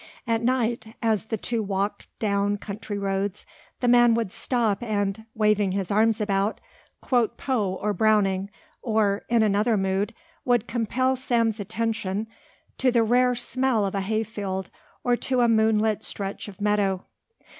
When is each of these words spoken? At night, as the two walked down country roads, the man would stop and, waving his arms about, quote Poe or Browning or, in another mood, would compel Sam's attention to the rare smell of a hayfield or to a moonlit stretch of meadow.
At 0.25 0.41
night, 0.41 0.95
as 1.03 1.25
the 1.25 1.37
two 1.37 1.61
walked 1.61 2.07
down 2.17 2.57
country 2.57 2.97
roads, 2.97 3.45
the 3.81 3.87
man 3.87 4.15
would 4.15 4.31
stop 4.31 4.81
and, 4.81 5.25
waving 5.35 5.73
his 5.73 5.91
arms 5.91 6.19
about, 6.19 6.59
quote 7.01 7.37
Poe 7.37 7.75
or 7.75 7.93
Browning 7.93 8.49
or, 8.81 9.21
in 9.29 9.43
another 9.43 9.77
mood, 9.77 10.15
would 10.43 10.65
compel 10.65 11.15
Sam's 11.15 11.59
attention 11.59 12.25
to 12.79 12.89
the 12.89 13.03
rare 13.03 13.35
smell 13.35 13.85
of 13.85 13.93
a 13.93 14.01
hayfield 14.01 14.71
or 15.03 15.15
to 15.17 15.41
a 15.41 15.47
moonlit 15.47 16.01
stretch 16.01 16.47
of 16.47 16.59
meadow. 16.59 17.05